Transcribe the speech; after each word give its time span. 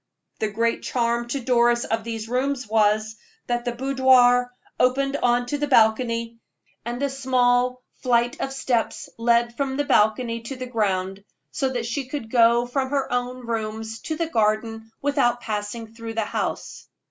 The 0.39 0.47
great 0.49 0.81
charm 0.81 1.27
to 1.27 1.39
Doris 1.39 1.83
of 1.83 2.03
these 2.03 2.27
rooms 2.27 2.67
was, 2.67 3.17
that 3.45 3.65
the 3.65 3.71
boudoir 3.71 4.51
opened 4.79 5.15
on 5.17 5.45
to 5.45 5.63
a 5.63 5.67
balcony, 5.67 6.39
and 6.83 7.03
a 7.03 7.07
small 7.11 7.83
flight 8.01 8.41
of 8.41 8.51
steps 8.51 9.09
led 9.19 9.55
from 9.55 9.77
the 9.77 9.83
balcony 9.85 10.41
to 10.41 10.55
the 10.55 10.65
ground, 10.65 11.23
so 11.51 11.69
that 11.69 11.85
she 11.85 12.07
could 12.07 12.31
go 12.31 12.65
from 12.65 12.89
her 12.89 13.13
own 13.13 13.45
rooms 13.45 13.99
to 14.05 14.15
the 14.15 14.25
gardens 14.25 14.91
without 15.03 15.39
passing 15.39 15.93
through 15.93 16.15
the 16.15 16.25
house. 16.25 16.87